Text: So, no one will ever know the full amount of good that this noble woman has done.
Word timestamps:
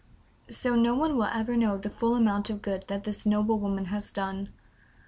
So, 0.49 0.75
no 0.75 0.95
one 0.95 1.15
will 1.15 1.25
ever 1.25 1.55
know 1.55 1.77
the 1.77 1.91
full 1.91 2.15
amount 2.15 2.49
of 2.49 2.63
good 2.63 2.85
that 2.87 3.03
this 3.03 3.23
noble 3.23 3.59
woman 3.59 3.85
has 3.93 4.09
done. 4.09 4.49